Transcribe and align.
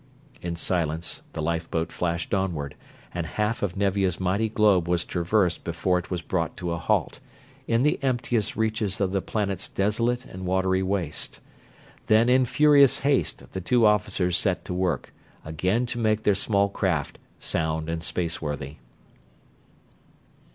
In 0.41 0.55
silence 0.55 1.21
the 1.33 1.43
lifeboat 1.43 1.91
flashed 1.91 2.33
onward, 2.33 2.73
and 3.13 3.23
half 3.27 3.61
of 3.61 3.77
Nevia's 3.77 4.19
mighty 4.19 4.49
globe 4.49 4.87
was 4.87 5.05
traversed 5.05 5.63
before 5.63 5.99
it 5.99 6.09
was 6.09 6.23
brought 6.23 6.57
to 6.57 6.71
a 6.71 6.79
halt, 6.79 7.19
in 7.67 7.83
the 7.83 7.99
emptiest 8.01 8.55
reaches 8.55 8.99
of 8.99 9.11
the 9.11 9.21
planet's 9.21 9.69
desolate 9.69 10.25
and 10.25 10.47
watery 10.47 10.81
waste. 10.81 11.39
Then 12.07 12.29
in 12.29 12.45
furious 12.45 13.01
haste 13.01 13.51
the 13.53 13.61
two 13.61 13.85
officers 13.85 14.35
set 14.37 14.65
to 14.65 14.73
work, 14.73 15.13
again 15.45 15.85
to 15.85 15.99
make 15.99 16.23
their 16.23 16.33
small 16.33 16.67
craft 16.67 17.19
sound 17.39 17.87
and 17.87 18.01
spaceworthy. 18.01 18.77